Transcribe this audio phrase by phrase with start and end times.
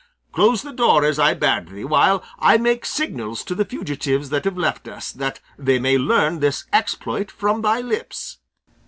[0.31, 4.45] Close the door as I bade thee, while I make signals to the fugitives that
[4.45, 8.39] have left us, that they may learn this exploit from thy lips."